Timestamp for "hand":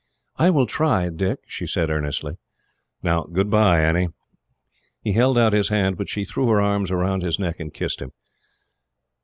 5.69-5.95